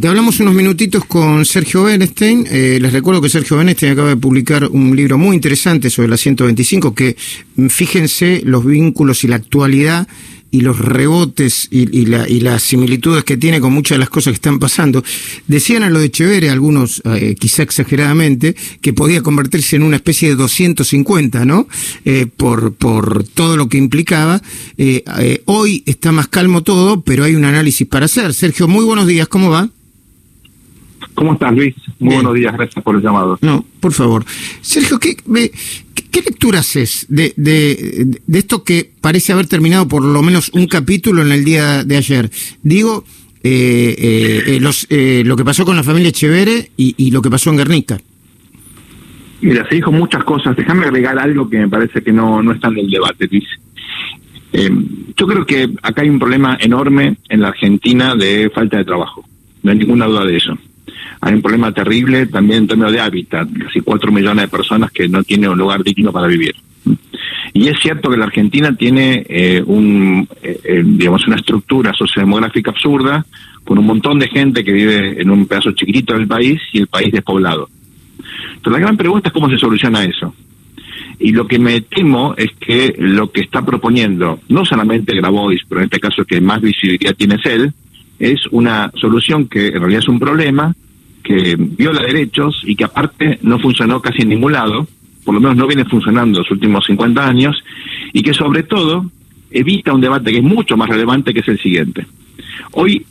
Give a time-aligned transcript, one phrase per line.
[0.00, 2.46] Te hablamos unos minutitos con Sergio Bernstein.
[2.50, 6.16] Eh, les recuerdo que Sergio Bernstein acaba de publicar un libro muy interesante sobre la
[6.16, 7.14] 125, que
[7.56, 10.08] mm, fíjense los vínculos y la actualidad
[10.50, 14.58] y los rebotes y, las similitudes que tiene con muchas de las cosas que están
[14.58, 15.04] pasando.
[15.46, 20.30] Decían a lo de Chevere, algunos eh, quizá exageradamente, que podía convertirse en una especie
[20.30, 21.68] de 250, ¿no?
[22.06, 24.40] Eh, por, por todo lo que implicaba.
[25.44, 28.32] hoy está más calmo todo, pero hay un análisis para hacer.
[28.32, 29.68] Sergio, muy buenos días, ¿cómo va?
[31.14, 31.74] ¿Cómo estás, Luis?
[31.98, 33.38] Muy buenos días, gracias por el llamado.
[33.42, 34.24] No, por favor.
[34.60, 40.22] Sergio, ¿qué, qué lectura haces de, de, de, esto que parece haber terminado por lo
[40.22, 42.30] menos un capítulo en el día de ayer?
[42.62, 43.04] Digo,
[43.42, 47.20] eh, eh, eh los, eh, lo que pasó con la familia Echevere y, y, lo
[47.20, 47.98] que pasó en Guernica.
[49.42, 50.56] Mira, se dijo muchas cosas.
[50.56, 53.44] Déjame agregar algo que me parece que no, no está en el debate, Luis.
[54.54, 54.70] Eh,
[55.16, 59.24] yo creo que acá hay un problema enorme en la Argentina de falta de trabajo.
[59.62, 60.56] No hay ninguna duda de eso
[61.24, 65.08] hay un problema terrible también en términos de hábitat, casi cuatro millones de personas que
[65.08, 66.52] no tienen un lugar digno para vivir.
[67.54, 72.72] Y es cierto que la Argentina tiene eh, un, eh, eh, digamos, una estructura sociodemográfica
[72.72, 73.24] absurda,
[73.62, 76.88] con un montón de gente que vive en un pedazo chiquitito del país y el
[76.88, 77.68] país despoblado.
[78.60, 80.34] Pero la gran pregunta es cómo se soluciona eso.
[81.20, 85.82] Y lo que me temo es que lo que está proponiendo, no solamente Grabois, pero
[85.82, 87.72] en este caso que más visibilidad tiene es él,
[88.18, 90.74] es una solución que en realidad es un problema,
[91.22, 94.86] que viola derechos y que aparte no funcionó casi en ningún lado,
[95.24, 97.62] por lo menos no viene funcionando los últimos 50 años,
[98.12, 99.10] y que sobre todo
[99.50, 102.06] evita un debate que es mucho más relevante, que es el siguiente.
[102.72, 103.04] Hoy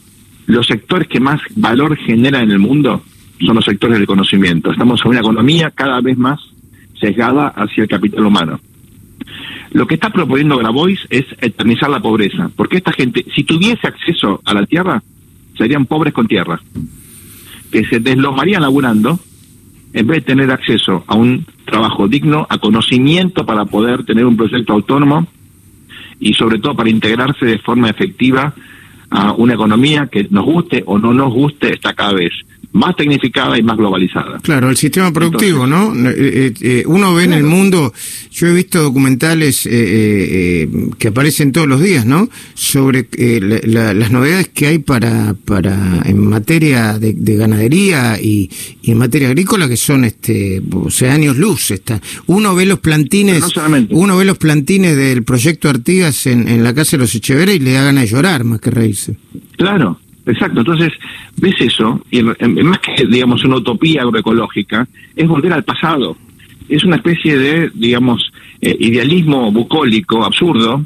[0.48, 3.03] los sectores que más valor generan en el mundo
[3.40, 4.72] son los sectores del conocimiento.
[4.72, 6.40] Estamos en una economía cada vez más
[7.00, 8.59] sesgada hacia el capital humano.
[9.72, 14.42] Lo que está proponiendo Grabois es eternizar la pobreza, porque esta gente, si tuviese acceso
[14.44, 15.02] a la tierra,
[15.58, 16.59] serían pobres con tierra
[17.72, 19.20] que se deslomarían laburando
[19.94, 24.38] en vez de tener acceso a un trabajo digno, a conocimiento para poder tener un
[24.38, 25.28] proyecto autónomo
[26.20, 28.54] y sobre todo para integrarse de forma efectiva
[29.10, 32.31] a una economía que nos guste o no nos guste está cada vez
[32.74, 34.40] más tecnificada y más globalizada.
[34.40, 35.94] Claro, el sistema productivo, ¿no?
[35.94, 37.94] Eh, eh, eh, uno ve en el mundo,
[38.41, 42.28] yo he visto documentales que aparecen todos los días, ¿no?
[42.56, 43.06] Sobre
[43.40, 48.50] las novedades que hay para, para en materia de, ganadería y,
[48.81, 51.69] en materia agrícola que son, este, o sea, años luz.
[51.69, 52.01] Está.
[52.25, 53.44] Uno ve los plantines,
[53.91, 57.59] uno ve los plantines del proyecto Artigas en, en la casa de los Echeverría y
[57.59, 59.18] le da ganas de llorar más que reírse.
[59.56, 60.94] Claro, Exacto, entonces
[61.38, 66.16] ves eso, y más que, digamos, una utopía agroecológica, es volver al pasado.
[66.72, 70.86] Es una especie de, digamos, eh, idealismo bucólico, absurdo,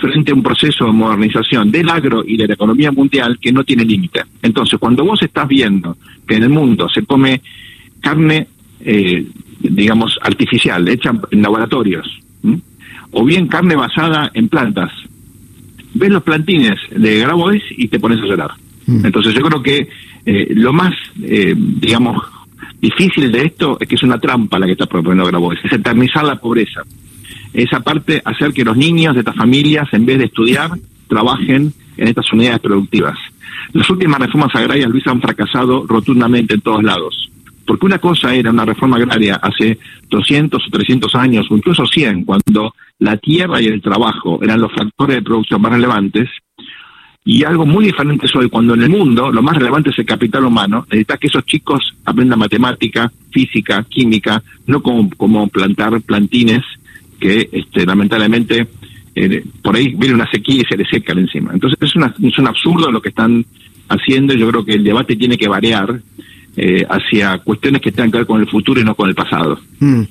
[0.00, 3.64] frente a un proceso de modernización del agro y de la economía mundial que no
[3.64, 4.22] tiene límite.
[4.40, 5.96] Entonces, cuando vos estás viendo
[6.28, 7.42] que en el mundo se come
[8.00, 8.46] carne,
[8.80, 9.26] eh,
[9.58, 12.06] digamos, artificial, hecha en laboratorios,
[13.10, 14.92] o bien carne basada en plantas,
[15.94, 18.50] ves los plantines de Grabois y te pones a llorar.
[18.86, 19.06] Mm.
[19.06, 19.88] Entonces yo creo que
[20.24, 22.22] eh, lo más, eh, digamos,
[22.80, 26.24] difícil de esto es que es una trampa la que está proponiendo Grabois, es eternizar
[26.24, 26.82] la pobreza.
[27.52, 30.70] Esa parte, hacer que los niños de estas familias, en vez de estudiar,
[31.08, 33.18] trabajen en estas unidades productivas.
[33.72, 37.30] Las últimas reformas agrarias, Luis, han fracasado rotundamente en todos lados.
[37.66, 39.78] Porque una cosa era una reforma agraria hace
[40.08, 45.16] 200 o 300 años, incluso 100, cuando la tierra y el trabajo eran los factores
[45.16, 46.28] de producción más relevantes,
[47.26, 50.06] y algo muy diferente es hoy, cuando en el mundo lo más relevante es el
[50.06, 56.62] capital humano, necesitas que esos chicos aprendan matemática, física, química, no como, como plantar plantines
[57.18, 58.68] que este, lamentablemente
[59.16, 61.50] eh, por ahí viene una sequía y se le secan encima.
[61.52, 63.44] Entonces es, una, es un absurdo lo que están
[63.88, 66.00] haciendo y yo creo que el debate tiene que variar
[66.56, 69.58] eh, hacia cuestiones que tengan que ver con el futuro y no con el pasado.
[69.80, 70.02] Mm.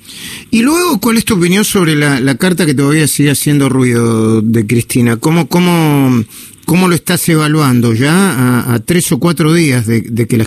[0.50, 4.42] Y luego, ¿cuál es tu opinión sobre la, la carta que todavía sigue haciendo ruido
[4.42, 5.16] de Cristina?
[5.16, 6.24] ¿Cómo, cómo,
[6.66, 10.46] ¿Cómo lo estás evaluando ya a, tres o cuatro días de, que, la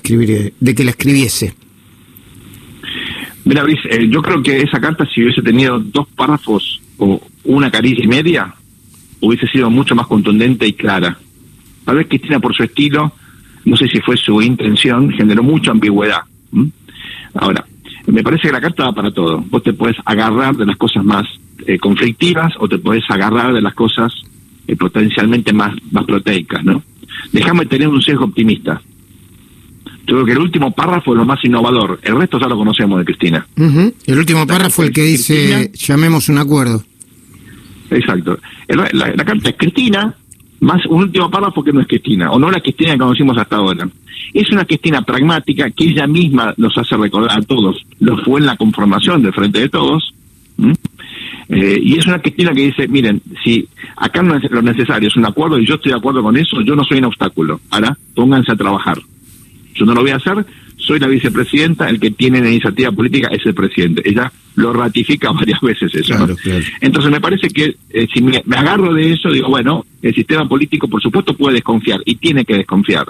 [0.59, 1.55] de que la escribiese?
[3.45, 7.71] Mira, Luis, eh, yo creo que esa carta, si hubiese tenido dos párrafos o una
[7.71, 8.53] caricia y media,
[9.21, 11.17] hubiese sido mucho más contundente y clara.
[11.85, 13.13] Tal vez Cristina, por su estilo,
[13.63, 16.23] no sé si fue su intención, generó mucha ambigüedad.
[17.33, 17.65] Ahora,
[18.07, 19.41] me parece que la carta va para todo.
[19.49, 21.25] Vos te puedes agarrar de las cosas más
[21.65, 24.11] eh, conflictivas o te puedes agarrar de las cosas
[24.69, 26.83] eh, potencialmente más, más proteicas, ¿no?
[27.31, 28.79] Déjame tener un sesgo optimista.
[30.05, 31.99] Yo creo que el último párrafo es lo más innovador.
[32.03, 33.47] El resto ya lo conocemos de Cristina.
[33.55, 36.83] El último párrafo es el que dice, llamemos un acuerdo.
[37.89, 38.37] Exacto.
[38.67, 40.15] La, carta es Cristina,
[40.59, 43.55] más un último párrafo que no es Cristina, o no la Cristina que conocimos hasta
[43.55, 43.89] ahora.
[44.35, 48.45] Es una Cristina pragmática que ella misma nos hace recordar a todos, lo fue en
[48.45, 50.13] la conformación del Frente de Todos,
[51.49, 53.67] eh, y es una Cristina que dice, miren, si
[53.99, 56.61] acá no es lo necesario es un acuerdo y yo estoy de acuerdo con eso,
[56.61, 58.97] yo no soy un obstáculo, ahora pónganse a trabajar.
[59.75, 63.29] Yo no lo voy a hacer, soy la vicepresidenta, el que tiene la iniciativa política
[63.31, 64.01] es el presidente.
[64.03, 66.27] Ella lo ratifica varias veces eso.
[66.81, 70.87] Entonces me parece que eh, si me, agarro de eso, digo, bueno, el sistema político
[70.87, 73.05] por supuesto puede desconfiar y tiene que desconfiar.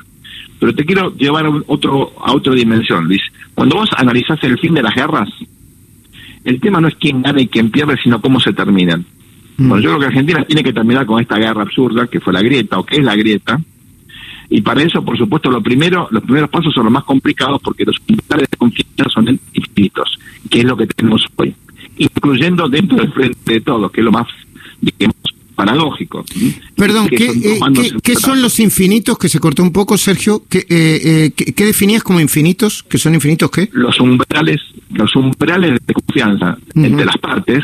[0.59, 3.21] Pero te quiero llevar a, otro, a otra dimensión, Luis.
[3.53, 5.29] Cuando vos analizás el fin de las guerras,
[6.43, 9.05] el tema no es quién gana y quién pierde, sino cómo se terminan.
[9.59, 9.69] Mm.
[9.69, 12.41] Bueno, yo creo que Argentina tiene que terminar con esta guerra absurda que fue la
[12.41, 13.59] grieta o que es la grieta,
[14.49, 17.85] y para eso, por supuesto, lo primero, los primeros pasos son los más complicados porque
[17.85, 20.17] los pilares de confianza son infinitos,
[20.49, 21.53] que es lo que tenemos hoy,
[21.97, 24.27] incluyendo dentro del frente de todos, que es lo más,
[24.81, 25.17] digamos,
[25.53, 26.25] paradójico.
[26.75, 30.43] Perdón, ¿qué, eh, son, los infinitos que se cortó un poco, Sergio?
[30.49, 32.81] ¿Qué, eh, eh ¿qué, definías como infinitos?
[32.81, 33.69] ¿Qué son infinitos qué?
[33.73, 34.61] Los umbrales,
[34.91, 37.63] los umbrales de confianza entre las partes,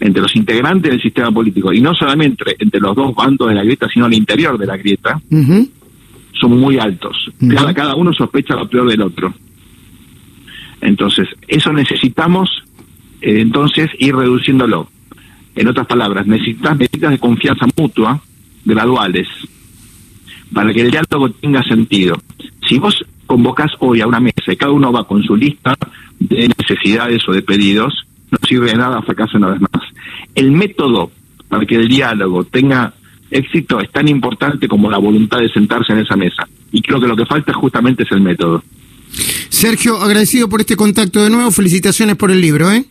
[0.00, 3.64] entre los integrantes del sistema político, y no solamente entre, los dos bandos de la
[3.64, 5.20] grieta, sino al interior de la grieta,
[6.40, 7.30] son muy altos.
[7.54, 9.34] cada, cada uno sospecha lo peor del otro.
[10.80, 12.48] Entonces, eso necesitamos
[13.20, 14.88] eh, entonces ir reduciéndolo.
[15.56, 18.20] En otras palabras, necesitas medidas de confianza mutua
[18.64, 19.26] graduales
[20.52, 22.16] para que el diálogo tenga sentido.
[22.68, 25.76] Si vos convocas hoy a una mesa y cada uno va con su lista
[26.18, 29.82] de necesidades o de pedidos, no sirve de nada, fracasa una vez más.
[30.34, 31.10] El método
[31.48, 32.92] para que el diálogo tenga
[33.30, 36.46] éxito es tan importante como la voluntad de sentarse en esa mesa.
[36.72, 38.62] Y creo que lo que falta justamente es el método.
[39.48, 41.50] Sergio, agradecido por este contacto de nuevo.
[41.50, 42.84] Felicitaciones por el libro, ¿eh?